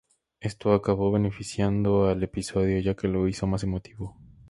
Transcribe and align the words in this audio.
Esto 0.39 0.73
acabó 0.73 1.11
beneficiando 1.11 2.07
al 2.09 2.23
episodio, 2.23 2.79
ya 2.79 2.95
que 2.95 3.07
lo 3.07 3.27
hizo 3.27 3.45
más 3.45 3.61
emotivo. 3.61 4.17